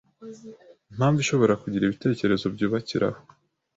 Impamvu 0.91 1.19
ishobora 1.21 1.53
kugira 1.63 1.83
ibitekerezo 1.85 2.45
byubakiraho 2.55 3.19